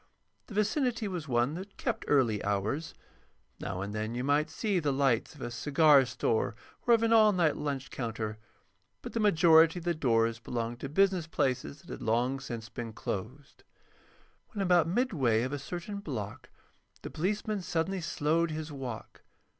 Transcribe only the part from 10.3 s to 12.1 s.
belonged to business places that had